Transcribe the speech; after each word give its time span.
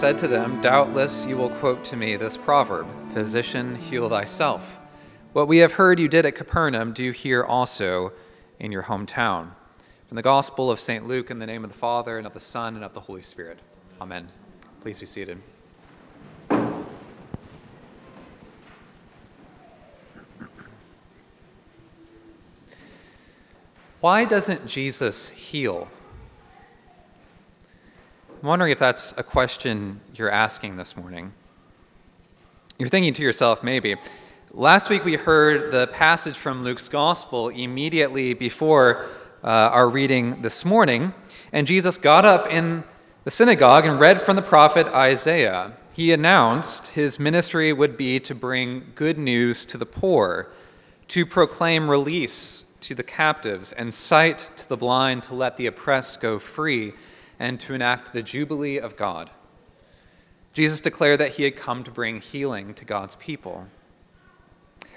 Said 0.00 0.16
to 0.20 0.28
them, 0.28 0.62
Doubtless 0.62 1.26
you 1.26 1.36
will 1.36 1.50
quote 1.50 1.84
to 1.84 1.94
me 1.94 2.16
this 2.16 2.38
proverb 2.38 2.88
Physician, 3.12 3.76
heal 3.76 4.08
thyself. 4.08 4.80
What 5.34 5.46
we 5.46 5.58
have 5.58 5.74
heard 5.74 6.00
you 6.00 6.08
did 6.08 6.24
at 6.24 6.34
Capernaum, 6.34 6.94
do 6.94 7.10
here 7.10 7.44
also 7.44 8.12
in 8.58 8.72
your 8.72 8.84
hometown. 8.84 9.50
From 10.08 10.16
the 10.16 10.22
Gospel 10.22 10.70
of 10.70 10.80
St. 10.80 11.06
Luke, 11.06 11.30
in 11.30 11.38
the 11.38 11.44
name 11.44 11.64
of 11.64 11.72
the 11.72 11.76
Father, 11.76 12.16
and 12.16 12.26
of 12.26 12.32
the 12.32 12.40
Son, 12.40 12.76
and 12.76 12.82
of 12.82 12.94
the 12.94 13.00
Holy 13.00 13.20
Spirit. 13.20 13.58
Amen. 14.00 14.30
Please 14.80 14.98
be 14.98 15.04
seated. 15.04 15.36
Why 24.00 24.24
doesn't 24.24 24.66
Jesus 24.66 25.28
heal? 25.28 25.90
I'm 28.42 28.46
wondering 28.46 28.72
if 28.72 28.78
that's 28.78 29.12
a 29.18 29.22
question 29.22 30.00
you're 30.14 30.30
asking 30.30 30.78
this 30.78 30.96
morning. 30.96 31.34
You're 32.78 32.88
thinking 32.88 33.12
to 33.12 33.22
yourself, 33.22 33.62
maybe. 33.62 33.96
Last 34.52 34.88
week 34.88 35.04
we 35.04 35.16
heard 35.16 35.72
the 35.72 35.88
passage 35.88 36.38
from 36.38 36.64
Luke's 36.64 36.88
Gospel 36.88 37.50
immediately 37.50 38.32
before 38.32 39.08
uh, 39.44 39.46
our 39.46 39.90
reading 39.90 40.40
this 40.40 40.64
morning, 40.64 41.12
and 41.52 41.66
Jesus 41.66 41.98
got 41.98 42.24
up 42.24 42.46
in 42.46 42.82
the 43.24 43.30
synagogue 43.30 43.84
and 43.84 44.00
read 44.00 44.22
from 44.22 44.36
the 44.36 44.42
prophet 44.42 44.86
Isaiah. 44.86 45.72
He 45.92 46.10
announced 46.10 46.86
his 46.88 47.18
ministry 47.18 47.74
would 47.74 47.98
be 47.98 48.20
to 48.20 48.34
bring 48.34 48.92
good 48.94 49.18
news 49.18 49.66
to 49.66 49.76
the 49.76 49.84
poor, 49.84 50.50
to 51.08 51.26
proclaim 51.26 51.90
release 51.90 52.64
to 52.80 52.94
the 52.94 53.02
captives, 53.02 53.70
and 53.74 53.92
sight 53.92 54.50
to 54.56 54.66
the 54.66 54.78
blind, 54.78 55.24
to 55.24 55.34
let 55.34 55.58
the 55.58 55.66
oppressed 55.66 56.22
go 56.22 56.38
free 56.38 56.94
and 57.40 57.58
to 57.58 57.74
enact 57.74 58.12
the 58.12 58.22
Jubilee 58.22 58.78
of 58.78 58.96
God. 58.96 59.30
Jesus 60.52 60.78
declared 60.78 61.18
that 61.20 61.32
he 61.32 61.44
had 61.44 61.56
come 61.56 61.82
to 61.82 61.90
bring 61.90 62.20
healing 62.20 62.74
to 62.74 62.84
God's 62.84 63.16
people. 63.16 63.66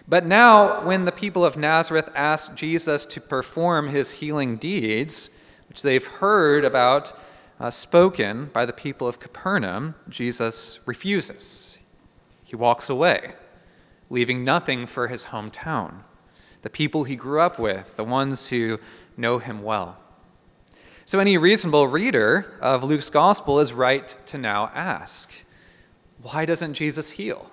But 0.08 0.26
now, 0.26 0.86
when 0.86 1.06
the 1.06 1.14
people 1.14 1.46
of 1.46 1.56
Nazareth 1.56 2.12
asked 2.14 2.56
Jesus 2.56 3.06
to 3.06 3.22
perform 3.22 3.88
his 3.88 4.12
healing 4.12 4.58
deeds, 4.58 5.30
which 5.70 5.82
they've 5.82 6.06
heard 6.06 6.66
about 6.66 7.14
uh, 7.60 7.70
spoken 7.70 8.48
by 8.48 8.66
the 8.66 8.74
people 8.74 9.08
of 9.08 9.22
Capernaum, 9.22 9.96
Jesus 10.10 10.82
refuses. 10.86 11.80
He 12.44 12.58
walks 12.58 12.90
away, 12.90 13.36
leaving 14.10 14.44
nothing 14.44 14.86
for 14.86 15.08
his 15.08 15.26
hometown, 15.26 16.04
the 16.62 16.70
people 16.70 17.06
he 17.06 17.16
grew 17.16 17.40
up 17.40 17.58
with, 17.58 17.96
the 17.96 18.04
ones 18.04 18.50
who 18.50 18.80
know 19.16 19.40
him 19.40 19.64
well. 19.64 19.98
So, 21.06 21.20
any 21.20 21.38
reasonable 21.38 21.88
reader 21.88 22.54
of 22.62 22.84
Luke's 22.84 23.10
gospel 23.10 23.60
is 23.60 23.74
right 23.74 24.16
to 24.28 24.38
now 24.38 24.72
ask 24.74 25.44
why 26.22 26.46
doesn't 26.46 26.76
Jesus 26.76 27.12
heal? 27.12 27.52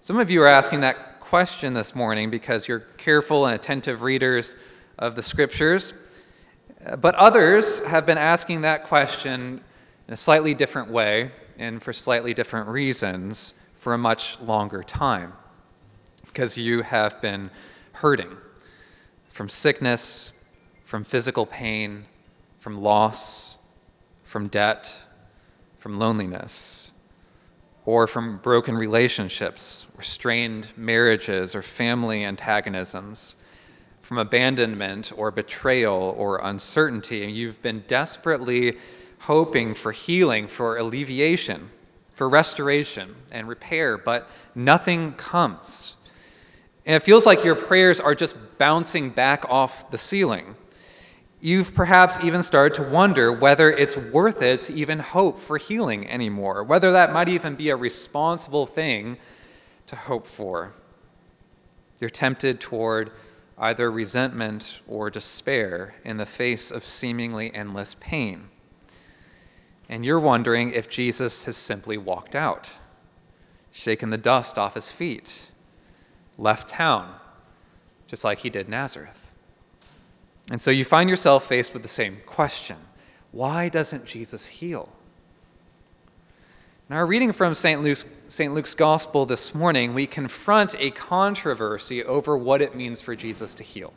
Some 0.00 0.18
of 0.18 0.28
you 0.28 0.42
are 0.42 0.48
asking 0.48 0.80
that 0.80 1.20
question 1.20 1.74
this 1.74 1.94
morning 1.94 2.28
because 2.28 2.66
you're 2.66 2.80
careful 2.80 3.46
and 3.46 3.54
attentive 3.54 4.02
readers 4.02 4.56
of 4.98 5.14
the 5.14 5.22
scriptures, 5.22 5.94
but 6.98 7.14
others 7.14 7.86
have 7.86 8.04
been 8.04 8.18
asking 8.18 8.62
that 8.62 8.82
question 8.84 9.60
in 10.08 10.14
a 10.14 10.16
slightly 10.16 10.54
different 10.54 10.90
way 10.90 11.30
and 11.56 11.80
for 11.80 11.92
slightly 11.92 12.34
different 12.34 12.68
reasons 12.68 13.54
for 13.76 13.94
a 13.94 13.98
much 13.98 14.40
longer 14.40 14.82
time 14.82 15.32
because 16.26 16.58
you 16.58 16.82
have 16.82 17.20
been 17.20 17.50
hurting 17.92 18.36
from 19.30 19.48
sickness 19.48 20.32
from 20.92 21.04
physical 21.04 21.46
pain, 21.46 22.04
from 22.58 22.76
loss, 22.76 23.56
from 24.24 24.46
debt, 24.46 24.98
from 25.78 25.98
loneliness, 25.98 26.92
or 27.86 28.06
from 28.06 28.36
broken 28.36 28.76
relationships, 28.76 29.86
or 29.96 30.02
strained 30.02 30.66
marriages, 30.76 31.54
or 31.54 31.62
family 31.62 32.22
antagonisms, 32.22 33.36
from 34.02 34.18
abandonment, 34.18 35.10
or 35.16 35.30
betrayal, 35.30 36.14
or 36.18 36.36
uncertainty. 36.44 37.24
And 37.24 37.32
you've 37.32 37.62
been 37.62 37.84
desperately 37.86 38.76
hoping 39.20 39.72
for 39.72 39.92
healing, 39.92 40.46
for 40.46 40.76
alleviation, 40.76 41.70
for 42.12 42.28
restoration 42.28 43.14
and 43.30 43.48
repair, 43.48 43.96
but 43.96 44.28
nothing 44.54 45.14
comes. 45.14 45.96
And 46.84 46.96
it 46.96 47.02
feels 47.02 47.24
like 47.24 47.44
your 47.44 47.54
prayers 47.54 47.98
are 47.98 48.14
just 48.14 48.36
bouncing 48.58 49.08
back 49.08 49.48
off 49.48 49.90
the 49.90 49.96
ceiling. 49.96 50.56
You've 51.44 51.74
perhaps 51.74 52.22
even 52.22 52.44
started 52.44 52.76
to 52.76 52.88
wonder 52.88 53.32
whether 53.32 53.68
it's 53.68 53.96
worth 53.96 54.42
it 54.42 54.62
to 54.62 54.74
even 54.74 55.00
hope 55.00 55.40
for 55.40 55.58
healing 55.58 56.08
anymore, 56.08 56.62
whether 56.62 56.92
that 56.92 57.12
might 57.12 57.28
even 57.28 57.56
be 57.56 57.68
a 57.68 57.74
responsible 57.74 58.64
thing 58.64 59.16
to 59.88 59.96
hope 59.96 60.28
for. 60.28 60.72
You're 62.00 62.10
tempted 62.10 62.60
toward 62.60 63.10
either 63.58 63.90
resentment 63.90 64.82
or 64.86 65.10
despair 65.10 65.96
in 66.04 66.16
the 66.16 66.26
face 66.26 66.70
of 66.70 66.84
seemingly 66.84 67.52
endless 67.52 67.96
pain. 67.96 68.48
And 69.88 70.04
you're 70.04 70.20
wondering 70.20 70.70
if 70.70 70.88
Jesus 70.88 71.44
has 71.46 71.56
simply 71.56 71.98
walked 71.98 72.36
out, 72.36 72.78
shaken 73.72 74.10
the 74.10 74.16
dust 74.16 74.58
off 74.58 74.74
his 74.74 74.92
feet, 74.92 75.50
left 76.38 76.68
town, 76.68 77.16
just 78.06 78.22
like 78.22 78.38
he 78.38 78.50
did 78.50 78.68
Nazareth. 78.68 79.21
And 80.50 80.60
so 80.60 80.70
you 80.70 80.84
find 80.84 81.08
yourself 81.08 81.46
faced 81.46 81.72
with 81.72 81.82
the 81.82 81.88
same 81.88 82.18
question 82.26 82.76
why 83.30 83.70
doesn't 83.70 84.04
Jesus 84.04 84.46
heal? 84.46 84.90
In 86.90 86.96
our 86.96 87.06
reading 87.06 87.32
from 87.32 87.54
St. 87.54 87.82
Luke's. 87.82 88.04
Luke's 88.38 88.74
Gospel 88.74 89.24
this 89.24 89.54
morning, 89.54 89.94
we 89.94 90.06
confront 90.06 90.74
a 90.78 90.90
controversy 90.90 92.04
over 92.04 92.36
what 92.36 92.60
it 92.60 92.74
means 92.74 93.00
for 93.00 93.16
Jesus 93.16 93.54
to 93.54 93.62
heal. 93.62 93.94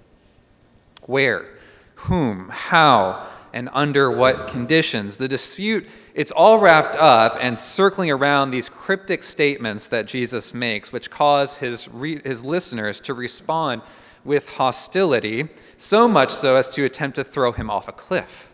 Where, 1.01 1.49
whom, 1.95 2.49
how, 2.49 3.27
and 3.53 3.69
under 3.73 4.11
what 4.11 4.47
conditions. 4.47 5.17
The 5.17 5.27
dispute, 5.27 5.87
it's 6.13 6.31
all 6.31 6.59
wrapped 6.59 6.95
up 6.95 7.37
and 7.39 7.57
circling 7.57 8.11
around 8.11 8.51
these 8.51 8.69
cryptic 8.69 9.23
statements 9.23 9.87
that 9.87 10.05
Jesus 10.05 10.53
makes, 10.53 10.91
which 10.91 11.09
cause 11.09 11.57
his, 11.57 11.87
re- 11.87 12.21
his 12.23 12.43
listeners 12.45 12.99
to 13.01 13.13
respond 13.13 13.81
with 14.25 14.55
hostility, 14.55 15.47
so 15.77 16.07
much 16.07 16.31
so 16.31 16.57
as 16.57 16.67
to 16.69 16.83
attempt 16.83 17.15
to 17.15 17.23
throw 17.23 17.51
him 17.51 17.69
off 17.69 17.87
a 17.87 17.93
cliff. 17.93 18.53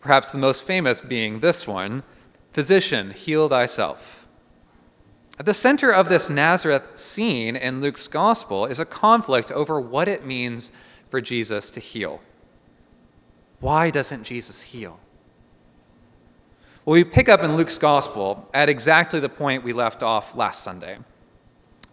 Perhaps 0.00 0.32
the 0.32 0.38
most 0.38 0.64
famous 0.64 1.00
being 1.00 1.40
this 1.40 1.66
one 1.66 2.02
Physician, 2.52 3.12
heal 3.12 3.48
thyself. 3.48 4.28
At 5.38 5.46
the 5.46 5.54
center 5.54 5.90
of 5.90 6.10
this 6.10 6.28
Nazareth 6.28 6.98
scene 6.98 7.56
in 7.56 7.80
Luke's 7.80 8.06
gospel 8.06 8.66
is 8.66 8.78
a 8.78 8.84
conflict 8.84 9.50
over 9.50 9.80
what 9.80 10.06
it 10.06 10.26
means 10.26 10.70
for 11.08 11.22
Jesus 11.22 11.70
to 11.70 11.80
heal. 11.80 12.20
Why 13.60 13.90
doesn't 13.90 14.24
Jesus 14.24 14.60
heal? 14.60 15.00
Well, 16.84 16.94
we 16.94 17.04
pick 17.04 17.28
up 17.28 17.42
in 17.42 17.56
Luke's 17.56 17.78
gospel 17.78 18.50
at 18.52 18.68
exactly 18.68 19.20
the 19.20 19.28
point 19.28 19.64
we 19.64 19.72
left 19.72 20.02
off 20.02 20.36
last 20.36 20.62
Sunday. 20.62 20.98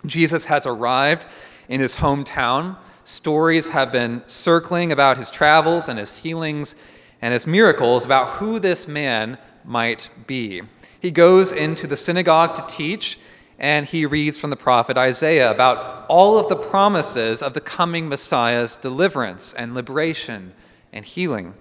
Jesus 0.05 0.45
has 0.45 0.65
arrived 0.65 1.25
in 1.69 1.79
his 1.79 1.97
hometown. 1.97 2.75
Stories 3.05 3.69
have 3.69 3.93
been 3.93 4.23
circling 4.27 4.91
about 4.91 5.17
his 5.17 5.31
travels 5.31 5.87
and 5.87 5.97
his 5.97 6.17
healings 6.17 6.75
and 7.21 7.33
his 7.33 7.47
miracles 7.47 8.03
about 8.03 8.37
who 8.37 8.59
this 8.59 8.87
man 8.87 9.37
might 9.63 10.09
be. 10.27 10.61
He 10.99 11.11
goes 11.11 11.51
into 11.51 11.87
the 11.87 11.95
synagogue 11.95 12.55
to 12.55 12.65
teach, 12.67 13.19
and 13.57 13.85
he 13.85 14.05
reads 14.05 14.37
from 14.37 14.49
the 14.49 14.55
prophet 14.55 14.97
Isaiah 14.97 15.51
about 15.51 16.05
all 16.09 16.37
of 16.37 16.49
the 16.49 16.55
promises 16.55 17.41
of 17.41 17.53
the 17.53 17.61
coming 17.61 18.09
Messiah's 18.09 18.75
deliverance 18.75 19.53
and 19.53 19.73
liberation 19.73 20.53
and 20.91 21.05
healing. 21.05 21.53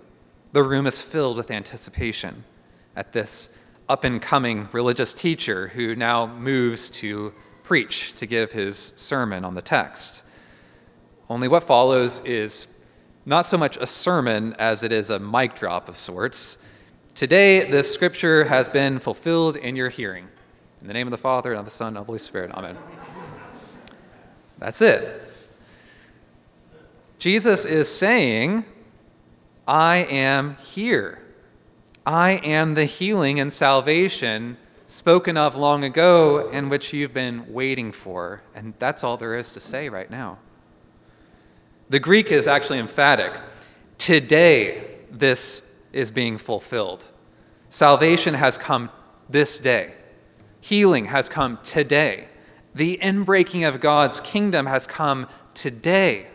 The 0.53 0.63
room 0.63 0.87
is 0.87 1.03
filled 1.03 1.37
with 1.37 1.51
anticipation 1.51 2.45
at 2.97 3.13
this 3.13 3.55
up 3.89 4.05
and 4.05 4.21
coming 4.21 4.69
religious 4.73 5.15
teacher 5.15 5.69
who 5.69 5.95
now 5.95 6.27
moves 6.27 6.91
to 6.91 7.33
preach, 7.69 8.15
to 8.15 8.25
give 8.25 8.53
his 8.53 8.79
sermon 8.97 9.45
on 9.45 9.55
the 9.55 9.61
text. 9.61 10.25
Only 11.29 11.49
what 11.49 11.65
follows 11.65 12.19
is 12.25 12.67
not 13.27 13.45
so 13.45 13.59
much 13.59 13.77
a 13.77 13.87
sermon 13.87 14.55
as 14.59 14.83
it 14.83 14.91
is 14.91 15.11
a 15.11 15.19
mic 15.19 15.55
drop 15.55 15.87
of 15.87 15.99
sorts. 15.99 16.65
Today, 17.15 17.71
the 17.71 17.85
scripture 17.85 18.45
has 18.45 18.71
been 18.71 18.99
fulfilled 18.99 19.57
in 19.57 19.77
your 19.77 19.91
hearing. 19.91 20.29
In 20.81 20.87
the 20.87 20.95
name 20.95 21.07
of 21.07 21.11
the 21.11 21.19
Father, 21.19 21.51
and 21.51 21.59
of 21.59 21.67
the 21.67 21.71
Son, 21.71 21.89
and 21.89 21.99
of 21.99 22.05
the 22.05 22.07
Holy 22.07 22.19
Spirit. 22.19 22.53
Amen. 22.53 22.79
That's 24.59 24.81
it. 24.81 25.23
Jesus 27.19 27.67
is 27.67 27.87
saying, 27.87 28.65
I 29.67 30.07
am 30.09 30.57
here. 30.57 31.21
I 32.07 32.41
am 32.43 32.73
the 32.73 32.87
healing 32.87 33.39
and 33.39 33.53
salvation 33.53 34.57
spoken 34.89 35.37
of 35.37 35.55
long 35.55 35.85
ago 35.85 36.49
and 36.51 36.71
which 36.71 36.93
you've 36.93 37.13
been 37.13 37.53
waiting 37.53 37.93
for. 37.93 38.43
And 38.55 38.75
that's 38.79 39.05
all 39.05 39.17
there 39.17 39.37
is 39.37 39.53
to 39.53 39.61
say 39.61 39.89
right 39.89 40.11
now. 40.11 40.39
The 41.91 42.01
Greek 42.01 42.33
is 42.33 42.47
actually 42.47 42.79
emphatic. 42.79 43.39
Today, 43.99 44.83
this 45.11 45.71
is 45.93 46.11
being 46.11 46.39
fulfilled. 46.39 47.07
Salvation 47.69 48.35
has 48.35 48.57
come 48.59 48.91
this 49.29 49.59
day, 49.59 49.93
healing 50.61 51.07
has 51.07 51.29
come 51.29 51.59
today, 51.59 52.29
the 52.75 52.99
inbreaking 53.03 53.69
of 53.69 53.81
God's 53.81 54.21
kingdom 54.21 54.65
has 54.67 54.87
come 54.87 55.27
today. 55.53 56.29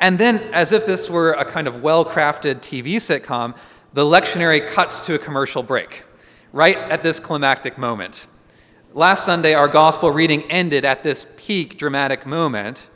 And 0.00 0.18
then, 0.18 0.38
as 0.52 0.72
if 0.72 0.84
this 0.84 1.08
were 1.08 1.32
a 1.32 1.44
kind 1.44 1.68
of 1.68 1.80
well 1.80 2.04
crafted 2.04 2.56
TV 2.56 2.96
sitcom, 2.96 3.56
the 3.92 4.04
lectionary 4.04 4.66
cuts 4.66 5.04
to 5.06 5.14
a 5.14 5.18
commercial 5.18 5.62
break, 5.62 6.02
right 6.52 6.76
at 6.76 7.02
this 7.02 7.18
climactic 7.18 7.78
moment. 7.78 8.26
Last 8.92 9.24
Sunday, 9.24 9.54
our 9.54 9.68
gospel 9.68 10.10
reading 10.10 10.42
ended 10.50 10.84
at 10.84 11.02
this 11.02 11.26
peak 11.36 11.78
dramatic 11.78 12.26
moment. 12.26 12.88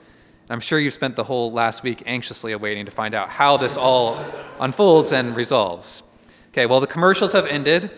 I'm 0.50 0.60
sure 0.60 0.78
you 0.78 0.90
spent 0.90 1.16
the 1.16 1.24
whole 1.24 1.50
last 1.50 1.82
week 1.82 2.02
anxiously 2.06 2.52
awaiting 2.52 2.84
to 2.84 2.90
find 2.90 3.14
out 3.14 3.30
how 3.30 3.56
this 3.56 3.76
all 3.76 4.24
unfolds 4.60 5.12
and 5.12 5.34
resolves. 5.34 6.02
Okay, 6.48 6.66
well, 6.66 6.80
the 6.80 6.86
commercials 6.86 7.32
have 7.32 7.46
ended. 7.46 7.90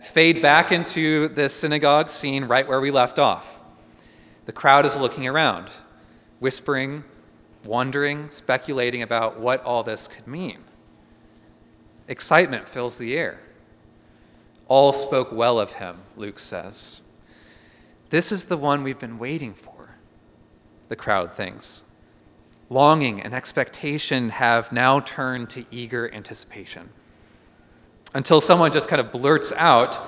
Fade 0.00 0.40
back 0.40 0.72
into 0.72 1.28
the 1.28 1.48
synagogue 1.48 2.08
scene 2.10 2.44
right 2.44 2.66
where 2.66 2.80
we 2.80 2.90
left 2.90 3.18
off. 3.18 3.62
The 4.46 4.52
crowd 4.52 4.86
is 4.86 4.96
looking 4.96 5.26
around, 5.26 5.70
whispering, 6.40 7.04
wondering, 7.64 8.30
speculating 8.30 9.02
about 9.02 9.38
what 9.38 9.62
all 9.64 9.82
this 9.82 10.08
could 10.08 10.26
mean. 10.26 10.58
Excitement 12.08 12.68
fills 12.68 12.98
the 12.98 13.16
air. 13.16 13.40
All 14.72 14.94
spoke 14.94 15.30
well 15.30 15.60
of 15.60 15.74
him, 15.74 15.98
Luke 16.16 16.38
says. 16.38 17.02
This 18.08 18.32
is 18.32 18.46
the 18.46 18.56
one 18.56 18.82
we've 18.82 18.98
been 18.98 19.18
waiting 19.18 19.52
for, 19.52 19.96
the 20.88 20.96
crowd 20.96 21.34
thinks. 21.34 21.82
Longing 22.70 23.20
and 23.20 23.34
expectation 23.34 24.30
have 24.30 24.72
now 24.72 24.98
turned 25.00 25.50
to 25.50 25.66
eager 25.70 26.10
anticipation. 26.14 26.88
Until 28.14 28.40
someone 28.40 28.72
just 28.72 28.88
kind 28.88 28.98
of 28.98 29.12
blurts 29.12 29.52
out, 29.58 30.00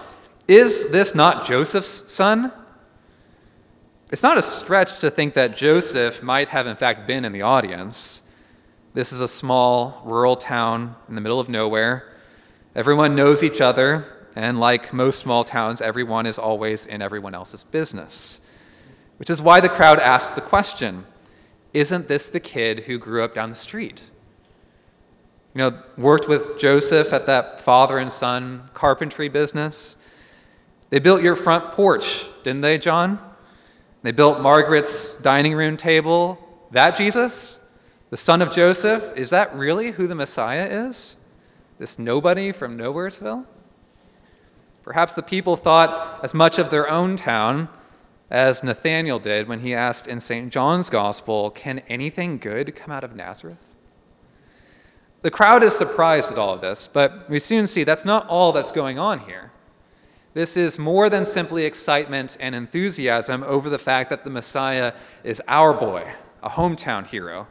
Is 0.49 0.90
this 0.90 1.14
not 1.14 1.44
Joseph's 1.44 2.10
son? 2.10 2.50
It's 4.10 4.22
not 4.22 4.38
a 4.38 4.43
stretch 4.43 4.99
to 5.00 5.10
think 5.10 5.34
that 5.34 5.58
Joseph 5.58 6.22
might 6.22 6.49
have, 6.49 6.67
in 6.67 6.76
fact, 6.76 7.06
been 7.06 7.26
in 7.26 7.32
the 7.32 7.43
audience. 7.43 8.22
This 8.94 9.12
is 9.12 9.20
a 9.20 9.28
small 9.28 10.00
rural 10.06 10.37
town 10.37 10.96
in 11.06 11.17
the 11.17 11.20
middle 11.20 11.38
of 11.38 11.50
nowhere. 11.50 12.14
Everyone 12.75 13.14
knows 13.14 13.43
each 13.43 13.60
other, 13.60 14.10
and 14.36 14.58
like 14.58 14.92
most 14.92 15.19
small 15.19 15.44
towns, 15.44 15.81
everyone 15.81 16.26
is 16.26 16.38
always 16.38 16.86
in 16.86 17.02
everyone 17.02 17.34
else's 17.34 17.64
business. 17.64 18.40
Which 19.19 19.31
is 19.31 19.40
why 19.40 19.60
the 19.60 19.69
crowd 19.69 20.00
asked 20.00 20.34
the 20.34 20.40
question 20.40 21.04
Isn't 21.72 22.08
this 22.08 22.28
the 22.28 22.40
kid 22.40 22.81
who 22.81 22.98
grew 22.98 23.22
up 23.22 23.34
down 23.34 23.50
the 23.50 23.54
street? 23.56 24.02
You 25.54 25.58
know, 25.60 25.82
worked 25.96 26.28
with 26.28 26.58
Joseph 26.58 27.12
at 27.12 27.26
that 27.26 27.60
father 27.60 27.98
and 27.98 28.12
son 28.12 28.62
carpentry 28.75 29.28
business. 29.28 29.96
They 30.90 30.98
built 30.98 31.22
your 31.22 31.36
front 31.36 31.70
porch, 31.70 32.28
didn't 32.42 32.62
they, 32.62 32.76
John? 32.76 33.20
They 34.02 34.10
built 34.10 34.40
Margaret's 34.40 35.19
dining 35.20 35.54
room 35.54 35.76
table. 35.76 36.38
That 36.72 36.96
Jesus? 36.96 37.60
The 38.10 38.16
son 38.16 38.42
of 38.42 38.52
Joseph? 38.52 39.16
Is 39.16 39.31
that 39.31 39.54
really 39.54 39.92
who 39.92 40.08
the 40.08 40.14
Messiah 40.16 40.66
is? 40.66 41.16
This 41.78 41.98
nobody 41.98 42.50
from 42.50 42.76
Nowheresville? 42.76 43.46
Perhaps 44.84 45.14
the 45.14 45.22
people 45.22 45.56
thought 45.56 46.20
as 46.22 46.34
much 46.34 46.58
of 46.58 46.70
their 46.70 46.88
own 46.88 47.16
town 47.16 47.69
as 48.31 48.62
Nathanael 48.62 49.19
did 49.19 49.48
when 49.48 49.60
he 49.60 49.75
asked 49.75 50.06
in 50.06 50.20
St. 50.20 50.52
John's 50.52 50.90
Gospel, 50.90 51.50
Can 51.50 51.81
anything 51.88 52.36
good 52.36 52.76
come 52.76 52.92
out 52.92 53.02
of 53.02 53.16
Nazareth? 53.16 53.75
The 55.22 55.31
crowd 55.31 55.62
is 55.62 55.75
surprised 55.75 56.31
at 56.31 56.36
all 56.36 56.52
of 56.52 56.60
this, 56.60 56.86
but 56.86 57.31
we 57.31 57.38
soon 57.38 57.66
see 57.66 57.82
that's 57.82 58.04
not 58.04 58.28
all 58.28 58.52
that's 58.52 58.70
going 58.70 58.98
on 58.98 59.20
here. 59.20 59.52
This 60.34 60.54
is 60.54 60.78
more 60.78 61.08
than 61.08 61.25
simply 61.25 61.64
excitement 61.64 62.36
and 62.38 62.54
enthusiasm 62.54 63.42
over 63.44 63.70
the 63.70 63.78
fact 63.78 64.10
that 64.10 64.25
the 64.25 64.31
Messiah 64.31 64.92
is 65.22 65.40
our 65.48 65.72
boy, 65.72 66.12
a 66.42 66.50
hometown 66.50 67.06
hero. 67.06 67.46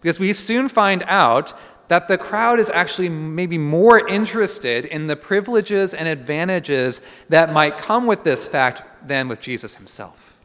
Because 0.00 0.18
we 0.18 0.32
soon 0.32 0.68
find 0.68 1.02
out 1.06 1.52
that 1.88 2.08
the 2.08 2.18
crowd 2.18 2.58
is 2.58 2.70
actually 2.70 3.08
maybe 3.08 3.58
more 3.58 4.06
interested 4.08 4.84
in 4.84 5.06
the 5.06 5.16
privileges 5.16 5.92
and 5.92 6.08
advantages 6.08 7.00
that 7.28 7.52
might 7.52 7.78
come 7.78 8.06
with 8.06 8.24
this 8.24 8.46
fact 8.46 8.82
than 9.06 9.28
with 9.28 9.40
Jesus 9.40 9.76
himself. 9.76 10.40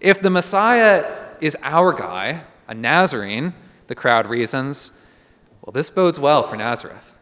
If 0.00 0.22
the 0.22 0.30
Messiah 0.30 1.04
is 1.40 1.56
our 1.62 1.92
guy, 1.92 2.44
a 2.66 2.74
Nazarene, 2.74 3.52
the 3.86 3.94
crowd 3.94 4.26
reasons, 4.26 4.92
well, 5.62 5.72
this 5.72 5.90
bodes 5.90 6.18
well 6.18 6.42
for 6.42 6.56
Nazareth. 6.56 7.18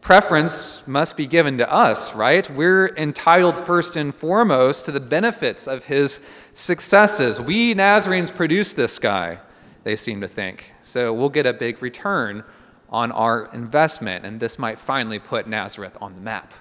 Preference 0.00 0.86
must 0.86 1.16
be 1.16 1.26
given 1.26 1.56
to 1.58 1.72
us, 1.72 2.14
right? 2.14 2.50
We're 2.50 2.88
entitled 2.88 3.56
first 3.56 3.96
and 3.96 4.14
foremost 4.14 4.84
to 4.84 4.92
the 4.92 5.00
benefits 5.00 5.66
of 5.66 5.86
his 5.86 6.20
successes. 6.52 7.40
We 7.40 7.74
Nazarenes 7.74 8.30
produced 8.30 8.76
this 8.76 8.98
guy 8.98 9.38
they 9.84 9.96
seem 9.96 10.20
to 10.20 10.28
think. 10.28 10.74
So 10.82 11.12
we'll 11.12 11.28
get 11.28 11.46
a 11.46 11.52
big 11.52 11.80
return 11.82 12.42
on 12.90 13.12
our 13.12 13.48
investment, 13.52 14.24
and 14.24 14.40
this 14.40 14.58
might 14.58 14.78
finally 14.78 15.18
put 15.18 15.46
Nazareth 15.46 15.96
on 16.00 16.14
the 16.14 16.20
map. 16.20 16.52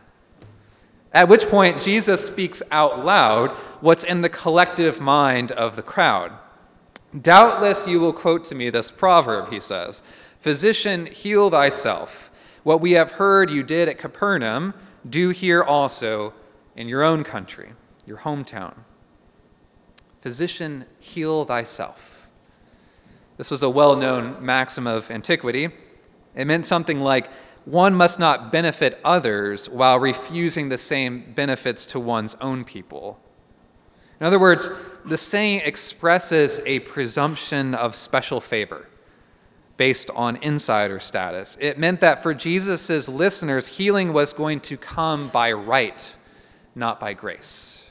At 1.12 1.28
which 1.28 1.48
point, 1.48 1.82
Jesus 1.82 2.26
speaks 2.26 2.64
out 2.72 3.06
loud 3.06 3.52
what's 3.82 4.04
in 4.04 4.22
the 4.22 4.30
collective 4.30 5.00
mind 5.00 5.52
of 5.52 5.76
the 5.76 5.84
crowd. 5.84 6.32
Doubtless 7.20 7.88
you 7.88 8.00
will 8.00 8.14
quote 8.14 8.44
to 8.46 8.56
me 8.56 8.70
this 8.72 8.90
proverb, 8.90 9.52
he 9.52 9.60
says 9.60 10.02
Physician, 10.40 11.06
heal 11.06 11.50
thyself. 11.50 12.32
What 12.64 12.82
we 12.82 12.94
have 12.94 13.14
heard 13.14 13.52
you 13.52 13.62
did 13.62 13.88
at 13.88 13.98
Capernaum, 13.98 14.74
do 15.08 15.30
here 15.30 15.64
also 15.64 16.34
in 16.76 16.88
your 16.88 17.04
own 17.04 17.24
country, 17.24 17.74
your 18.06 18.20
hometown. 18.20 18.74
Physician, 20.22 20.86
heal 21.00 21.46
thyself. 21.46 22.13
This 23.44 23.52
was 23.52 23.62
a 23.62 23.70
well 23.70 23.98
known 23.98 24.38
maxim 24.40 24.88
of 24.88 25.12
antiquity. 25.12 25.68
It 26.34 26.46
meant 26.46 26.66
something 26.66 27.02
like, 27.02 27.30
one 27.66 27.94
must 27.94 28.18
not 28.18 28.54
benefit 28.54 29.02
others 29.04 29.70
while 29.70 30.00
refusing 30.00 30.70
the 30.70 30.78
same 30.78 31.34
benefits 31.34 31.86
to 31.88 32.00
one's 32.00 32.36
own 32.36 32.64
people. 32.64 33.20
In 34.22 34.26
other 34.26 34.40
words, 34.40 34.70
the 35.04 35.18
saying 35.18 35.60
expresses 35.66 36.62
a 36.66 36.80
presumption 36.80 37.76
of 37.76 37.96
special 37.96 38.40
favor 38.40 38.88
based 39.76 40.10
on 40.12 40.38
insider 40.38 41.02
status. 41.02 41.58
It 41.60 41.78
meant 41.78 42.00
that 42.00 42.24
for 42.24 42.34
Jesus' 42.34 43.10
listeners, 43.10 43.68
healing 43.68 44.14
was 44.14 44.32
going 44.32 44.62
to 44.62 44.78
come 44.78 45.28
by 45.28 45.52
right, 45.52 46.16
not 46.76 46.98
by 46.98 47.12
grace. 47.12 47.90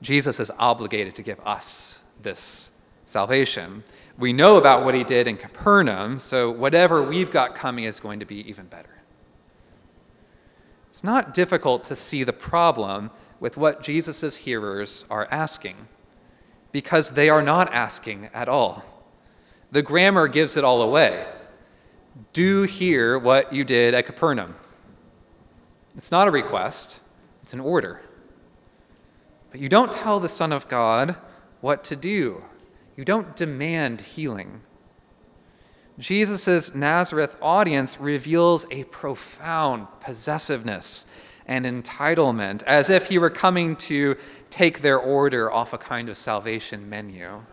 Jesus 0.00 0.38
is 0.38 0.52
obligated 0.60 1.16
to 1.16 1.22
give 1.22 1.40
us 1.40 1.98
this 2.22 2.70
salvation. 3.04 3.82
We 4.18 4.32
know 4.32 4.56
about 4.56 4.84
what 4.84 4.96
he 4.96 5.04
did 5.04 5.28
in 5.28 5.36
Capernaum, 5.36 6.18
so 6.18 6.50
whatever 6.50 7.00
we've 7.02 7.30
got 7.30 7.54
coming 7.54 7.84
is 7.84 8.00
going 8.00 8.18
to 8.18 8.26
be 8.26 8.48
even 8.48 8.66
better. 8.66 8.98
It's 10.88 11.04
not 11.04 11.32
difficult 11.32 11.84
to 11.84 11.94
see 11.94 12.24
the 12.24 12.32
problem 12.32 13.12
with 13.38 13.56
what 13.56 13.80
Jesus' 13.80 14.38
hearers 14.38 15.04
are 15.08 15.28
asking, 15.30 15.86
because 16.72 17.10
they 17.10 17.30
are 17.30 17.42
not 17.42 17.72
asking 17.72 18.28
at 18.34 18.48
all. 18.48 18.84
The 19.70 19.82
grammar 19.82 20.26
gives 20.26 20.56
it 20.56 20.64
all 20.64 20.82
away. 20.82 21.24
Do 22.32 22.64
here 22.64 23.16
what 23.16 23.52
you 23.52 23.62
did 23.62 23.94
at 23.94 24.06
Capernaum. 24.06 24.56
It's 25.96 26.10
not 26.10 26.26
a 26.26 26.32
request, 26.32 27.00
it's 27.44 27.52
an 27.52 27.60
order. 27.60 28.02
But 29.52 29.60
you 29.60 29.68
don't 29.68 29.92
tell 29.92 30.18
the 30.18 30.28
Son 30.28 30.52
of 30.52 30.66
God 30.66 31.14
what 31.60 31.84
to 31.84 31.94
do. 31.94 32.42
You 32.98 33.04
don't 33.04 33.36
demand 33.36 34.00
healing. 34.00 34.62
Jesus' 36.00 36.74
Nazareth 36.74 37.38
audience 37.40 38.00
reveals 38.00 38.66
a 38.72 38.82
profound 38.84 39.86
possessiveness 40.00 41.06
and 41.46 41.64
entitlement, 41.64 42.64
as 42.64 42.90
if 42.90 43.08
he 43.08 43.16
were 43.16 43.30
coming 43.30 43.76
to 43.76 44.16
take 44.50 44.82
their 44.82 44.98
order 44.98 45.50
off 45.50 45.72
a 45.72 45.78
kind 45.78 46.08
of 46.08 46.16
salvation 46.16 46.90
menu. 46.90 47.44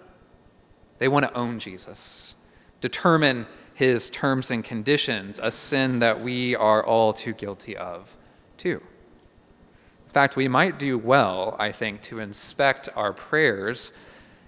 They 0.98 1.08
want 1.08 1.30
to 1.30 1.38
own 1.38 1.60
Jesus, 1.60 2.34
determine 2.82 3.46
his 3.76 4.10
terms 4.10 4.50
and 4.50 4.64
conditions, 4.64 5.40
a 5.44 5.52
sin 5.52 6.00
that 6.00 6.22
we 6.22 6.56
are 6.56 6.84
all 6.84 7.14
too 7.14 7.34
guilty 7.34 7.78
of, 7.78 8.18
too. 8.58 8.82
In 10.08 10.12
fact, 10.12 10.36
we 10.36 10.48
might 10.48 10.80
do 10.80 10.98
well, 10.98 11.56
I 11.60 11.72
think, 11.72 12.02
to 12.04 12.18
inspect 12.20 12.90
our 12.96 13.14
prayers 13.14 13.94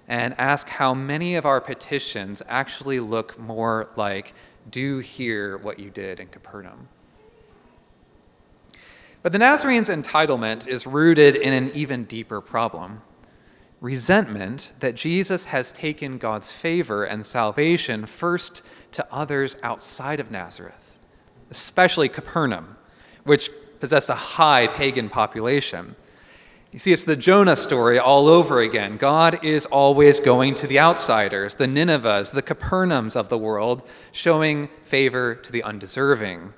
and 0.07 0.33
ask 0.39 0.69
how 0.69 0.93
many 0.93 1.35
of 1.35 1.45
our 1.45 1.59
petitions 1.59 2.41
actually 2.47 2.99
look 2.99 3.37
more 3.37 3.89
like, 3.95 4.33
Do 4.69 4.99
here 4.99 5.57
what 5.57 5.79
you 5.79 5.89
did 5.89 6.19
in 6.19 6.27
Capernaum. 6.27 6.87
But 9.21 9.33
the 9.33 9.39
Nazarene's 9.39 9.89
entitlement 9.89 10.67
is 10.67 10.87
rooted 10.87 11.35
in 11.35 11.53
an 11.53 11.71
even 11.71 12.05
deeper 12.05 12.39
problem 12.39 13.01
resentment 13.81 14.73
that 14.79 14.95
Jesus 14.95 15.45
has 15.45 15.71
taken 15.71 16.17
God's 16.17 16.51
favor 16.51 17.03
and 17.03 17.25
salvation 17.25 18.05
first 18.05 18.63
to 18.91 19.05
others 19.11 19.55
outside 19.61 20.19
of 20.19 20.31
Nazareth, 20.31 20.97
especially 21.51 22.09
Capernaum, 22.09 22.77
which 23.23 23.51
possessed 23.79 24.09
a 24.09 24.15
high 24.15 24.67
pagan 24.67 25.09
population. 25.09 25.95
You 26.77 26.79
see, 26.79 26.93
it's 26.93 27.05
the 27.05 27.15
Jonah 27.15 27.55
story 27.55 27.97
all 27.97 28.27
over 28.27 28.61
again. 28.61 28.97
God 28.97 29.43
is 29.43 29.65
always 29.65 30.19
going 30.19 30.53
to 30.53 30.67
the 30.67 30.79
outsiders, 30.79 31.55
the 31.55 31.65
Ninevehs, 31.65 32.33
the 32.33 32.43
Capernaums 32.43 33.15
of 33.15 33.29
the 33.29 33.37
world, 33.39 33.81
showing 34.11 34.69
favor 34.83 35.33
to 35.33 35.51
the 35.51 35.63
undeserving. 35.63 36.53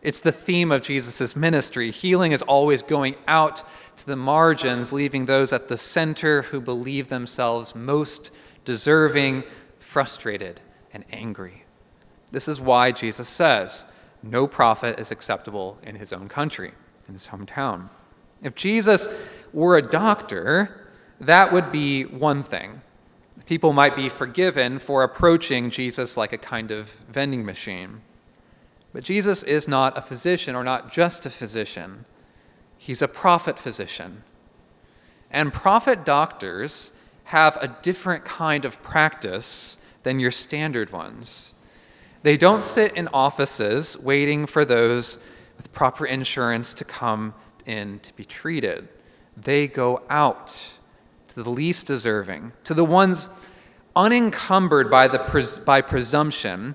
It's 0.00 0.20
the 0.20 0.32
theme 0.32 0.72
of 0.72 0.80
Jesus' 0.80 1.36
ministry. 1.36 1.90
Healing 1.90 2.32
is 2.32 2.40
always 2.40 2.80
going 2.80 3.16
out 3.26 3.62
to 3.96 4.06
the 4.06 4.16
margins, 4.16 4.90
leaving 4.90 5.26
those 5.26 5.52
at 5.52 5.68
the 5.68 5.76
center 5.76 6.40
who 6.44 6.62
believe 6.62 7.08
themselves 7.08 7.74
most 7.74 8.30
deserving, 8.64 9.44
frustrated, 9.80 10.62
and 10.94 11.04
angry. 11.12 11.66
This 12.32 12.48
is 12.48 12.58
why 12.58 12.90
Jesus 12.90 13.28
says, 13.28 13.84
No 14.22 14.46
prophet 14.46 14.98
is 14.98 15.10
acceptable 15.10 15.76
in 15.82 15.96
his 15.96 16.10
own 16.10 16.30
country, 16.30 16.72
in 17.06 17.12
his 17.12 17.28
hometown. 17.28 17.90
If 18.42 18.54
Jesus 18.54 19.08
were 19.52 19.76
a 19.76 19.82
doctor, 19.82 20.86
that 21.20 21.52
would 21.52 21.72
be 21.72 22.04
one 22.04 22.42
thing. 22.42 22.80
People 23.46 23.72
might 23.72 23.96
be 23.96 24.08
forgiven 24.08 24.78
for 24.78 25.02
approaching 25.02 25.70
Jesus 25.70 26.16
like 26.16 26.32
a 26.32 26.38
kind 26.38 26.70
of 26.70 26.90
vending 27.08 27.44
machine. 27.44 28.02
But 28.92 29.04
Jesus 29.04 29.42
is 29.42 29.66
not 29.66 29.96
a 29.96 30.02
physician, 30.02 30.54
or 30.54 30.64
not 30.64 30.92
just 30.92 31.26
a 31.26 31.30
physician. 31.30 32.04
He's 32.76 33.02
a 33.02 33.08
prophet 33.08 33.58
physician. 33.58 34.22
And 35.30 35.52
prophet 35.52 36.04
doctors 36.04 36.92
have 37.24 37.56
a 37.60 37.76
different 37.82 38.24
kind 38.24 38.64
of 38.64 38.82
practice 38.82 39.76
than 40.02 40.20
your 40.20 40.30
standard 40.30 40.90
ones. 40.90 41.52
They 42.22 42.36
don't 42.36 42.62
sit 42.62 42.94
in 42.94 43.08
offices 43.08 43.98
waiting 43.98 44.46
for 44.46 44.64
those 44.64 45.18
with 45.56 45.72
proper 45.72 46.06
insurance 46.06 46.72
to 46.74 46.84
come 46.84 47.34
in 47.66 48.00
to 48.00 48.14
be 48.14 48.24
treated. 48.24 48.88
They 49.42 49.68
go 49.68 50.02
out 50.10 50.74
to 51.28 51.42
the 51.42 51.50
least 51.50 51.86
deserving, 51.86 52.52
to 52.64 52.74
the 52.74 52.84
ones 52.84 53.28
unencumbered 53.94 54.90
by, 54.90 55.08
the 55.08 55.18
pres- 55.18 55.58
by 55.58 55.80
presumption, 55.80 56.74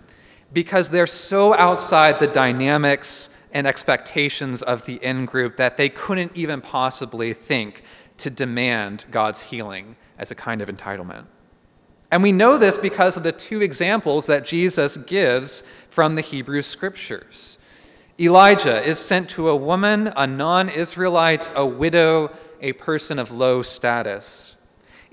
because 0.51 0.89
they're 0.89 1.07
so 1.07 1.53
outside 1.55 2.19
the 2.19 2.27
dynamics 2.27 3.35
and 3.51 3.67
expectations 3.67 4.61
of 4.61 4.85
the 4.85 4.95
in 5.03 5.25
group 5.25 5.57
that 5.57 5.77
they 5.77 5.89
couldn't 5.89 6.31
even 6.35 6.61
possibly 6.61 7.33
think 7.33 7.83
to 8.17 8.29
demand 8.29 9.05
God's 9.11 9.43
healing 9.43 9.95
as 10.17 10.31
a 10.31 10.35
kind 10.35 10.61
of 10.61 10.69
entitlement. 10.69 11.25
And 12.11 12.21
we 12.21 12.31
know 12.31 12.57
this 12.57 12.77
because 12.77 13.17
of 13.17 13.23
the 13.23 13.31
two 13.31 13.61
examples 13.61 14.27
that 14.27 14.45
Jesus 14.45 14.97
gives 14.97 15.63
from 15.89 16.15
the 16.15 16.21
Hebrew 16.21 16.61
scriptures. 16.61 17.57
Elijah 18.19 18.83
is 18.83 18.99
sent 18.99 19.29
to 19.31 19.49
a 19.49 19.55
woman, 19.55 20.13
a 20.15 20.27
non 20.27 20.69
Israelite, 20.69 21.49
a 21.55 21.65
widow, 21.65 22.31
a 22.63 22.73
person 22.73 23.19
of 23.19 23.29
low 23.29 23.61
status. 23.61 24.55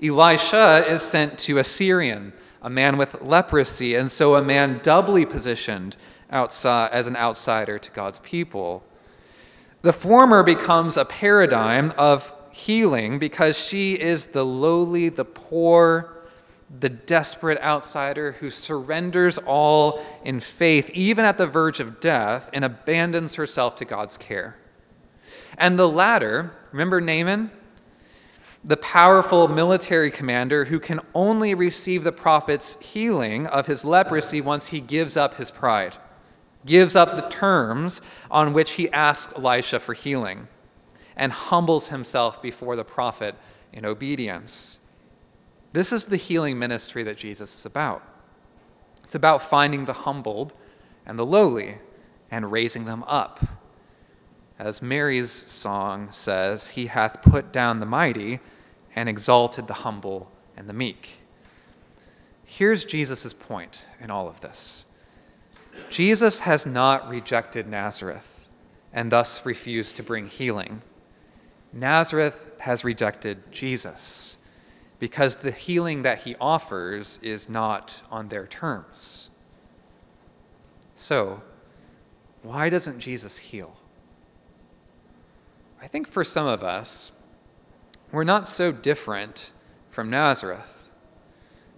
Elisha 0.01 0.85
is 0.87 1.01
sent 1.01 1.37
to 1.37 1.59
a 1.59 1.63
Syrian, 1.63 2.33
a 2.61 2.69
man 2.69 2.97
with 2.97 3.21
leprosy, 3.21 3.93
and 3.93 4.09
so 4.09 4.35
a 4.35 4.41
man 4.41 4.79
doubly 4.81 5.25
positioned 5.25 5.97
outside, 6.31 6.89
as 6.93 7.07
an 7.07 7.17
outsider 7.17 7.77
to 7.77 7.91
God's 7.91 8.19
people. 8.19 8.83
The 9.81 9.91
former 9.93 10.43
becomes 10.43 10.95
a 10.95 11.05
paradigm 11.05 11.93
of 11.97 12.33
healing 12.53 13.19
because 13.19 13.59
she 13.59 13.99
is 13.99 14.27
the 14.27 14.45
lowly, 14.45 15.09
the 15.09 15.25
poor, 15.25 16.17
the 16.79 16.89
desperate 16.89 17.59
outsider 17.61 18.33
who 18.33 18.49
surrenders 18.49 19.37
all 19.39 20.01
in 20.23 20.39
faith, 20.39 20.89
even 20.91 21.25
at 21.25 21.37
the 21.37 21.47
verge 21.47 21.81
of 21.81 21.99
death, 21.99 22.49
and 22.53 22.63
abandons 22.63 23.35
herself 23.35 23.75
to 23.75 23.85
God's 23.85 24.15
care. 24.15 24.55
And 25.57 25.77
the 25.77 25.89
latter, 25.89 26.51
remember 26.71 27.01
Naaman? 27.01 27.51
The 28.63 28.77
powerful 28.77 29.47
military 29.47 30.11
commander 30.11 30.65
who 30.65 30.79
can 30.79 30.99
only 31.15 31.53
receive 31.55 32.03
the 32.03 32.11
prophet's 32.11 32.79
healing 32.79 33.47
of 33.47 33.65
his 33.65 33.83
leprosy 33.83 34.39
once 34.39 34.67
he 34.67 34.79
gives 34.79 35.17
up 35.17 35.35
his 35.35 35.49
pride, 35.49 35.97
gives 36.65 36.95
up 36.95 37.15
the 37.15 37.27
terms 37.29 38.01
on 38.29 38.53
which 38.53 38.73
he 38.73 38.91
asked 38.91 39.33
Elisha 39.35 39.79
for 39.79 39.93
healing, 39.93 40.47
and 41.15 41.31
humbles 41.31 41.89
himself 41.89 42.41
before 42.41 42.75
the 42.75 42.83
prophet 42.83 43.35
in 43.73 43.85
obedience. 43.85 44.79
This 45.71 45.91
is 45.91 46.05
the 46.05 46.17
healing 46.17 46.59
ministry 46.59 47.01
that 47.03 47.17
Jesus 47.17 47.55
is 47.55 47.65
about. 47.65 48.03
It's 49.03 49.15
about 49.15 49.41
finding 49.41 49.85
the 49.85 49.93
humbled 49.93 50.53
and 51.05 51.17
the 51.17 51.25
lowly 51.25 51.79
and 52.29 52.51
raising 52.51 52.85
them 52.85 53.03
up. 53.07 53.39
As 54.61 54.79
Mary's 54.79 55.31
song 55.31 56.09
says, 56.11 56.67
He 56.69 56.85
hath 56.85 57.23
put 57.23 57.51
down 57.51 57.79
the 57.79 57.85
mighty 57.87 58.41
and 58.95 59.09
exalted 59.09 59.65
the 59.65 59.73
humble 59.73 60.31
and 60.55 60.69
the 60.69 60.73
meek. 60.73 61.21
Here's 62.45 62.85
Jesus' 62.85 63.33
point 63.33 63.87
in 63.99 64.11
all 64.11 64.27
of 64.27 64.41
this 64.41 64.85
Jesus 65.89 66.41
has 66.41 66.67
not 66.67 67.09
rejected 67.09 67.67
Nazareth 67.67 68.47
and 68.93 69.11
thus 69.11 69.43
refused 69.47 69.95
to 69.95 70.03
bring 70.03 70.27
healing. 70.27 70.83
Nazareth 71.73 72.51
has 72.59 72.83
rejected 72.83 73.51
Jesus 73.51 74.37
because 74.99 75.37
the 75.37 75.49
healing 75.49 76.03
that 76.03 76.19
he 76.19 76.35
offers 76.39 77.17
is 77.23 77.49
not 77.49 78.03
on 78.11 78.29
their 78.29 78.45
terms. 78.45 79.31
So, 80.93 81.41
why 82.43 82.69
doesn't 82.69 82.99
Jesus 82.99 83.37
heal? 83.37 83.75
I 85.81 85.87
think 85.87 86.07
for 86.07 86.23
some 86.23 86.45
of 86.45 86.63
us, 86.63 87.11
we're 88.11 88.23
not 88.23 88.47
so 88.47 88.71
different 88.71 89.51
from 89.89 90.11
Nazareth, 90.11 90.91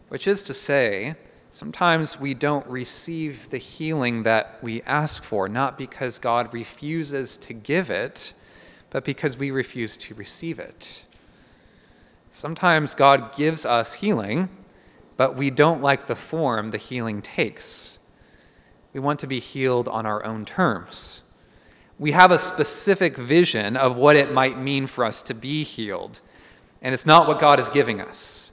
which 0.10 0.28
is 0.28 0.44
to 0.44 0.54
say, 0.54 1.16
sometimes 1.52 2.20
we 2.20 2.34
don't 2.34 2.68
receive 2.68 3.50
the 3.50 3.58
healing 3.58 4.24
that 4.24 4.60
we 4.62 4.82
ask 4.82 5.24
for, 5.24 5.48
not 5.48 5.78
because 5.78 6.20
God 6.20 6.54
refuses 6.54 7.38
to 7.38 7.54
give 7.54 7.90
it, 7.90 8.34
but 8.90 9.06
because 9.06 9.38
we 9.38 9.52
refuse 9.52 9.96
to 9.98 10.14
receive 10.16 10.60
it. 10.60 11.06
Sometimes 12.30 12.96
God 12.96 13.34
gives 13.36 13.66
us 13.66 13.96
healing, 13.96 14.50
but 15.16 15.38
we 15.38 15.50
don't 15.50 15.82
like 15.82 16.08
the 16.08 16.16
form 16.16 16.72
the 16.72 16.78
healing 16.78 17.22
takes. 17.22 18.00
We 18.92 19.00
want 19.00 19.20
to 19.22 19.28
be 19.28 19.40
healed 19.40 19.88
on 19.88 20.06
our 20.06 20.26
own 20.26 20.44
terms. 20.44 21.23
We 22.00 22.12
have 22.12 22.32
a 22.32 22.38
specific 22.38 23.18
vision 23.18 23.78
of 23.78 23.96
what 23.96 24.16
it 24.16 24.32
might 24.32 24.58
mean 24.58 24.88
for 24.88 25.06
us 25.06 25.22
to 25.24 25.34
be 25.34 25.64
healed, 25.64 26.22
and 26.82 26.94
it's 26.94 27.06
not 27.06 27.28
what 27.28 27.40
God 27.40 27.60
is 27.60 27.70
giving 27.70 28.02
us. 28.02 28.52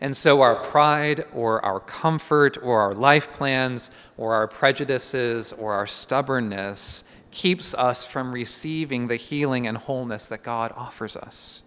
And 0.00 0.16
so 0.16 0.40
our 0.40 0.56
pride 0.56 1.24
or 1.34 1.64
our 1.64 1.78
comfort 1.78 2.56
or 2.62 2.80
our 2.80 2.94
life 2.94 3.30
plans 3.30 3.90
or 4.16 4.34
our 4.34 4.48
prejudices 4.48 5.52
or 5.52 5.74
our 5.74 5.86
stubbornness 5.86 7.04
keeps 7.30 7.74
us 7.74 8.04
from 8.04 8.32
receiving 8.32 9.08
the 9.08 9.16
healing 9.16 9.66
and 9.66 9.76
wholeness 9.76 10.26
that 10.28 10.42
God 10.42 10.72
offers 10.74 11.16
us. 11.16 11.62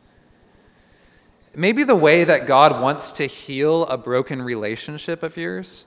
Maybe 1.56 1.84
the 1.84 1.96
way 1.96 2.24
that 2.24 2.48
God 2.48 2.82
wants 2.82 3.12
to 3.14 3.28
heal 3.28 3.86
a 3.86 3.98
broken 3.98 4.42
relationship 4.42 5.22
of 5.22 5.38
yours 5.38 5.86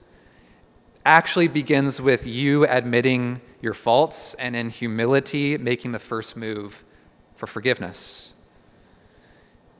actually 1.07 1.47
begins 1.47 2.01
with 2.01 2.27
you 2.27 2.65
admitting 2.67 3.39
your 3.61 3.73
faults 3.73 4.33
and 4.33 4.57
in 4.57 4.69
humility 4.69 5.57
making 5.57 5.93
the 5.93 5.99
first 5.99 6.35
move 6.35 6.83
for 7.33 7.47
forgiveness. 7.47 8.33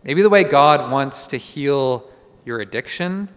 Maybe 0.05 0.21
the 0.21 0.29
way 0.29 0.45
God 0.45 0.89
wants 0.89 1.27
to 1.27 1.37
heal 1.37 2.09
your 2.45 2.61
addiction 2.61 3.27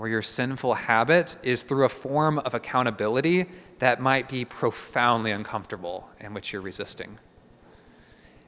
or 0.00 0.08
your 0.08 0.20
sinful 0.20 0.74
habit 0.74 1.36
is 1.44 1.62
through 1.62 1.84
a 1.84 1.88
form 1.88 2.40
of 2.40 2.54
accountability 2.54 3.46
that 3.78 4.00
might 4.00 4.28
be 4.28 4.44
profoundly 4.44 5.30
uncomfortable 5.30 6.10
and 6.18 6.34
which 6.34 6.52
you're 6.52 6.60
resisting. 6.60 7.20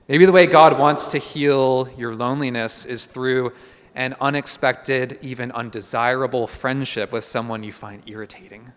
Maybe 0.09 0.27
the 0.27 0.33
way 0.33 0.47
God 0.47 0.77
wants 0.81 1.07
to 1.09 1.19
heal 1.19 1.89
your 1.97 2.17
loneliness 2.17 2.85
is 2.85 3.07
through 3.07 3.53
an 3.95 4.17
unexpected, 4.21 5.17
even 5.23 5.53
undesirable 5.53 6.49
friendship 6.49 7.13
with 7.13 7.23
someone 7.23 7.63
you 7.63 7.71
find 7.73 8.03
irritating. 8.07 8.73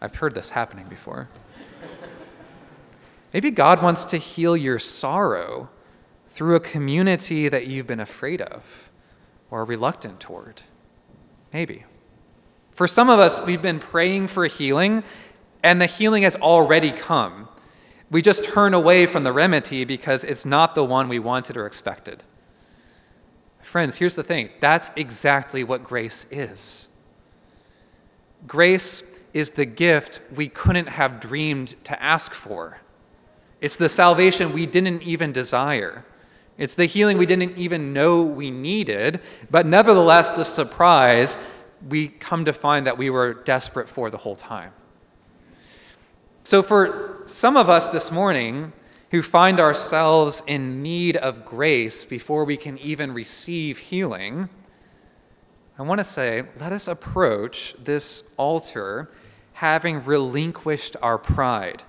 I've 0.00 0.14
heard 0.14 0.34
this 0.34 0.50
happening 0.50 0.86
before. 0.88 1.28
Maybe 3.32 3.50
God 3.50 3.82
wants 3.82 4.04
to 4.04 4.16
heal 4.16 4.56
your 4.56 4.78
sorrow 4.78 5.68
through 6.28 6.54
a 6.54 6.60
community 6.60 7.48
that 7.48 7.66
you've 7.66 7.86
been 7.86 8.00
afraid 8.00 8.40
of 8.40 8.90
or 9.50 9.64
reluctant 9.64 10.20
toward. 10.20 10.62
Maybe. 11.52 11.84
For 12.72 12.86
some 12.86 13.08
of 13.08 13.18
us, 13.18 13.44
we've 13.46 13.62
been 13.62 13.78
praying 13.78 14.26
for 14.28 14.44
healing, 14.46 15.02
and 15.62 15.80
the 15.80 15.86
healing 15.86 16.24
has 16.24 16.36
already 16.36 16.90
come. 16.90 17.48
We 18.10 18.22
just 18.22 18.44
turn 18.44 18.74
away 18.74 19.06
from 19.06 19.24
the 19.24 19.32
remedy 19.32 19.84
because 19.84 20.24
it's 20.24 20.44
not 20.44 20.74
the 20.74 20.84
one 20.84 21.08
we 21.08 21.18
wanted 21.18 21.56
or 21.56 21.66
expected. 21.66 22.22
Friends, 23.62 23.96
here's 23.96 24.14
the 24.14 24.22
thing 24.22 24.50
that's 24.60 24.90
exactly 24.94 25.64
what 25.64 25.82
grace 25.82 26.26
is. 26.30 26.88
Grace 28.46 29.15
is 29.36 29.50
the 29.50 29.66
gift 29.66 30.18
we 30.34 30.48
couldn't 30.48 30.88
have 30.88 31.20
dreamed 31.20 31.74
to 31.84 32.02
ask 32.02 32.32
for. 32.32 32.80
It's 33.60 33.76
the 33.76 33.90
salvation 33.90 34.54
we 34.54 34.64
didn't 34.64 35.02
even 35.02 35.30
desire. 35.30 36.06
It's 36.56 36.74
the 36.74 36.86
healing 36.86 37.18
we 37.18 37.26
didn't 37.26 37.58
even 37.58 37.92
know 37.92 38.24
we 38.24 38.50
needed, 38.50 39.20
but 39.50 39.66
nevertheless, 39.66 40.30
the 40.30 40.44
surprise 40.44 41.36
we 41.86 42.08
come 42.08 42.46
to 42.46 42.52
find 42.54 42.86
that 42.86 42.96
we 42.96 43.10
were 43.10 43.34
desperate 43.34 43.90
for 43.90 44.08
the 44.08 44.16
whole 44.16 44.36
time. 44.36 44.72
So, 46.40 46.62
for 46.62 47.20
some 47.26 47.58
of 47.58 47.68
us 47.68 47.88
this 47.88 48.10
morning 48.10 48.72
who 49.10 49.20
find 49.20 49.60
ourselves 49.60 50.42
in 50.46 50.82
need 50.82 51.18
of 51.18 51.44
grace 51.44 52.04
before 52.04 52.46
we 52.46 52.56
can 52.56 52.78
even 52.78 53.12
receive 53.12 53.76
healing, 53.76 54.48
I 55.78 55.82
want 55.82 55.98
to 55.98 56.04
say, 56.04 56.44
let 56.58 56.72
us 56.72 56.88
approach 56.88 57.74
this 57.74 58.32
altar 58.38 59.10
having 59.56 60.04
relinquished 60.04 60.94
our 61.00 61.16
pride, 61.16 61.82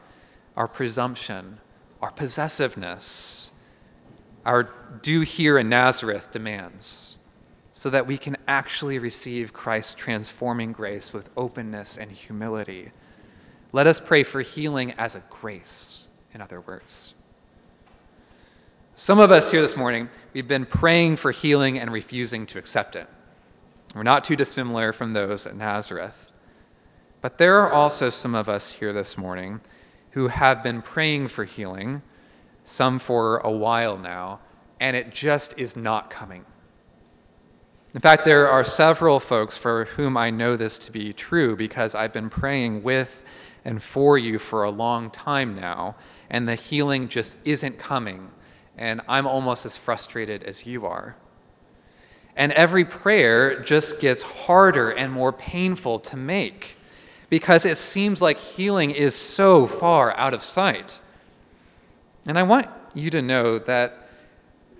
our 0.55 0.69
presumption, 0.69 1.57
our 2.01 2.11
possessiveness, 2.11 3.51
our 4.45 4.71
do 5.01 5.19
here 5.19 5.57
in 5.57 5.67
Nazareth 5.67 6.31
demands, 6.31 7.17
so 7.73 7.89
that 7.89 8.07
we 8.07 8.17
can 8.17 8.37
actually 8.47 8.97
receive 8.97 9.51
Christ's 9.51 9.95
transforming 9.95 10.71
grace 10.71 11.11
with 11.11 11.29
openness 11.35 11.97
and 11.97 12.09
humility. 12.09 12.91
Let 13.73 13.85
us 13.85 13.99
pray 13.99 14.23
for 14.23 14.39
healing 14.39 14.93
as 14.93 15.13
a 15.13 15.23
grace, 15.29 16.07
in 16.33 16.39
other 16.39 16.61
words. 16.61 17.15
Some 18.95 19.19
of 19.19 19.29
us 19.29 19.51
here 19.51 19.61
this 19.61 19.75
morning, 19.75 20.07
we've 20.31 20.47
been 20.47 20.65
praying 20.65 21.17
for 21.17 21.31
healing 21.31 21.77
and 21.77 21.91
refusing 21.91 22.45
to 22.45 22.59
accept 22.59 22.95
it. 22.95 23.09
We're 23.93 24.03
not 24.03 24.23
too 24.23 24.37
dissimilar 24.37 24.93
from 24.93 25.11
those 25.11 25.45
at 25.45 25.57
Nazareth. 25.57 26.31
But 27.27 27.39
there 27.39 27.57
are 27.57 27.73
also 27.73 28.09
some 28.09 28.35
of 28.35 28.47
us 28.47 28.71
here 28.71 28.93
this 28.93 29.17
morning 29.17 29.59
who 30.11 30.29
have 30.29 30.63
been 30.63 30.81
praying 30.81 31.27
for 31.27 31.43
healing, 31.43 32.01
some 32.63 32.99
for 32.99 33.39
a 33.39 33.51
while 33.51 33.97
now, 33.97 34.39
and 34.79 34.95
it 34.95 35.13
just 35.13 35.59
is 35.59 35.75
not 35.75 36.09
coming. 36.09 36.45
In 37.93 37.99
fact, 37.99 38.23
there 38.23 38.47
are 38.47 38.63
several 38.63 39.19
folks 39.19 39.57
for 39.57 39.83
whom 39.83 40.15
I 40.15 40.29
know 40.29 40.55
this 40.55 40.77
to 40.77 40.91
be 40.93 41.11
true 41.11 41.57
because 41.57 41.93
I've 41.95 42.13
been 42.13 42.29
praying 42.29 42.81
with 42.81 43.25
and 43.65 43.83
for 43.83 44.17
you 44.17 44.39
for 44.39 44.63
a 44.63 44.71
long 44.71 45.09
time 45.09 45.53
now, 45.53 45.97
and 46.29 46.47
the 46.47 46.55
healing 46.55 47.09
just 47.09 47.35
isn't 47.43 47.77
coming, 47.77 48.31
and 48.77 49.01
I'm 49.05 49.27
almost 49.27 49.65
as 49.65 49.75
frustrated 49.75 50.43
as 50.43 50.65
you 50.65 50.85
are. 50.85 51.17
And 52.37 52.53
every 52.53 52.85
prayer 52.85 53.59
just 53.61 53.99
gets 53.99 54.23
harder 54.23 54.91
and 54.91 55.11
more 55.11 55.33
painful 55.33 55.99
to 55.99 56.15
make 56.15 56.76
because 57.29 57.65
it 57.65 57.77
seems 57.77 58.21
like 58.21 58.37
healing 58.37 58.91
is 58.91 59.15
so 59.15 59.67
far 59.67 60.15
out 60.17 60.33
of 60.33 60.41
sight. 60.41 61.01
And 62.25 62.37
I 62.37 62.43
want 62.43 62.67
you 62.93 63.09
to 63.09 63.21
know 63.21 63.59
that 63.59 64.07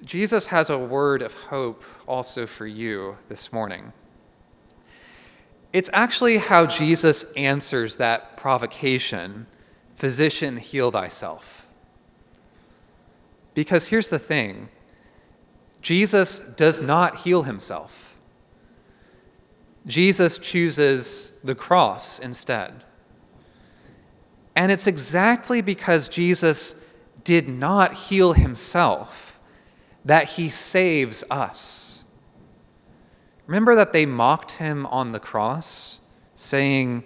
Jesus 0.04 0.48
has 0.48 0.70
a 0.70 0.78
word 0.78 1.22
of 1.22 1.34
hope 1.34 1.84
also 2.08 2.46
for 2.46 2.68
you 2.68 3.18
this 3.30 3.52
morning. 3.52 3.94
It's 5.74 5.90
actually 5.92 6.38
how 6.38 6.66
Jesus 6.66 7.32
answers 7.34 7.98
that 7.98 8.38
provocation 8.38 9.48
Physician, 9.98 10.58
heal 10.58 10.92
thyself. 10.92 11.68
Because 13.56 13.88
here's 13.88 14.10
the 14.10 14.20
thing 14.20 14.70
Jesus 15.82 16.38
does 16.38 16.80
not 16.80 17.18
heal 17.18 17.44
himself. 17.44 18.07
Jesus 19.88 20.38
chooses 20.38 21.32
the 21.44 21.56
cross 21.56 22.20
instead. 22.20 22.84
And 24.56 24.72
it's 24.72 24.88
exactly 24.88 25.62
because 25.62 26.10
Jesus 26.10 26.84
did 27.24 27.48
not 27.48 27.94
heal 27.94 28.34
himself 28.34 29.40
that 30.04 30.30
he 30.32 30.50
saves 30.50 31.24
us. 31.30 32.04
Remember 33.46 33.76
that 33.76 33.94
they 33.94 34.06
mocked 34.06 34.54
him 34.54 34.86
on 34.88 35.14
the 35.14 35.20
cross, 35.20 36.00
saying, 36.36 37.04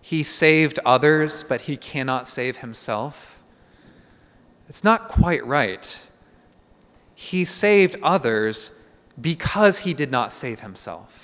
He 0.00 0.22
saved 0.22 0.78
others, 0.84 1.42
but 1.42 1.62
he 1.62 1.76
cannot 1.76 2.28
save 2.28 2.58
himself? 2.58 3.40
It's 4.68 4.84
not 4.84 5.08
quite 5.08 5.44
right. 5.44 6.08
He 7.14 7.44
saved 7.44 7.96
others 8.02 8.72
because 9.20 9.80
he 9.80 9.94
did 9.94 10.12
not 10.12 10.32
save 10.32 10.60
himself. 10.60 11.19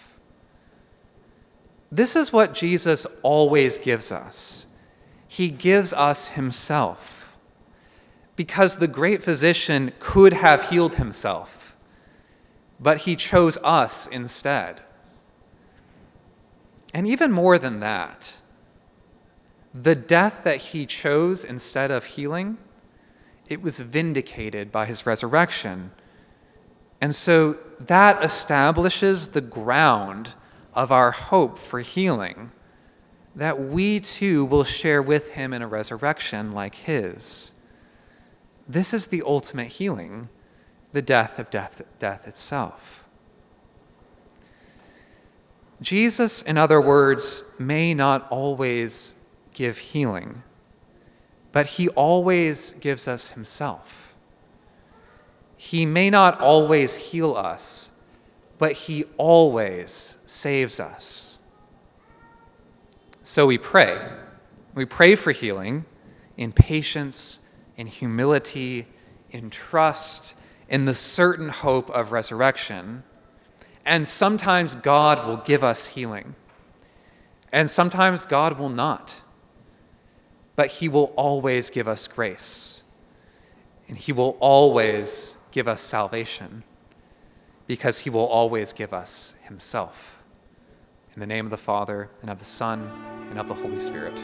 This 1.90 2.16
is 2.16 2.32
what 2.32 2.54
Jesus 2.54 3.06
always 3.22 3.78
gives 3.78 4.10
us. 4.10 4.66
He 5.28 5.50
gives 5.50 5.92
us 5.92 6.28
himself 6.28 7.36
because 8.34 8.76
the 8.76 8.88
great 8.88 9.22
physician 9.22 9.92
could 9.98 10.34
have 10.34 10.70
healed 10.70 10.94
himself, 10.96 11.76
but 12.78 12.98
he 12.98 13.16
chose 13.16 13.56
us 13.64 14.06
instead. 14.06 14.82
And 16.92 17.06
even 17.06 17.32
more 17.32 17.58
than 17.58 17.80
that, 17.80 18.38
the 19.74 19.94
death 19.94 20.44
that 20.44 20.56
he 20.56 20.86
chose 20.86 21.44
instead 21.44 21.90
of 21.90 22.04
healing, 22.04 22.56
it 23.48 23.62
was 23.62 23.78
vindicated 23.80 24.72
by 24.72 24.86
his 24.86 25.04
resurrection. 25.04 25.92
And 27.00 27.14
so 27.14 27.58
that 27.78 28.24
establishes 28.24 29.28
the 29.28 29.42
ground 29.42 30.34
of 30.76 30.92
our 30.92 31.10
hope 31.10 31.58
for 31.58 31.80
healing, 31.80 32.52
that 33.34 33.60
we 33.60 33.98
too 33.98 34.44
will 34.44 34.64
share 34.64 35.02
with 35.02 35.32
him 35.32 35.52
in 35.52 35.62
a 35.62 35.66
resurrection 35.66 36.52
like 36.52 36.74
his. 36.74 37.52
This 38.68 38.92
is 38.92 39.06
the 39.06 39.22
ultimate 39.26 39.68
healing, 39.68 40.28
the 40.92 41.02
death 41.02 41.38
of 41.38 41.50
death, 41.50 41.82
death 41.98 42.28
itself. 42.28 43.04
Jesus, 45.80 46.42
in 46.42 46.56
other 46.56 46.80
words, 46.80 47.44
may 47.58 47.94
not 47.94 48.26
always 48.30 49.14
give 49.54 49.78
healing, 49.78 50.42
but 51.52 51.66
he 51.66 51.88
always 51.90 52.72
gives 52.72 53.08
us 53.08 53.30
himself. 53.30 54.14
He 55.56 55.86
may 55.86 56.10
not 56.10 56.40
always 56.40 56.96
heal 56.96 57.34
us, 57.34 57.90
but 58.58 58.72
he 58.72 59.04
always 59.16 60.18
saves 60.26 60.80
us. 60.80 61.38
So 63.22 63.46
we 63.46 63.58
pray. 63.58 64.00
We 64.74 64.84
pray 64.84 65.14
for 65.14 65.32
healing 65.32 65.84
in 66.36 66.52
patience 66.52 67.40
in 67.76 67.86
humility, 67.86 68.86
in 69.30 69.50
trust, 69.50 70.34
in 70.68 70.86
the 70.86 70.94
certain 70.94 71.50
hope 71.50 71.90
of 71.90 72.10
resurrection. 72.10 73.02
And 73.84 74.08
sometimes 74.08 74.74
God 74.74 75.26
will 75.26 75.36
give 75.36 75.62
us 75.62 75.88
healing, 75.88 76.34
and 77.52 77.70
sometimes 77.70 78.26
God 78.26 78.58
will 78.58 78.68
not. 78.68 79.22
But 80.56 80.68
He 80.68 80.88
will 80.88 81.12
always 81.16 81.70
give 81.70 81.86
us 81.86 82.08
grace, 82.08 82.82
and 83.88 83.96
He 83.96 84.10
will 84.10 84.36
always 84.40 85.36
give 85.52 85.68
us 85.68 85.82
salvation, 85.82 86.64
because 87.66 88.00
He 88.00 88.10
will 88.10 88.26
always 88.26 88.72
give 88.72 88.92
us 88.92 89.36
Himself. 89.44 90.22
In 91.14 91.20
the 91.20 91.26
name 91.26 91.46
of 91.46 91.50
the 91.50 91.56
Father, 91.56 92.10
and 92.20 92.30
of 92.30 92.38
the 92.38 92.44
Son, 92.44 92.90
and 93.30 93.38
of 93.38 93.48
the 93.48 93.54
Holy 93.54 93.80
Spirit. 93.80 94.22